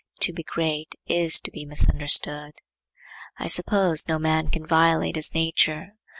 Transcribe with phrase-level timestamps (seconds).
[0.21, 2.53] To be great is to be misunderstood.
[3.37, 5.93] I suppose no man can violate his nature.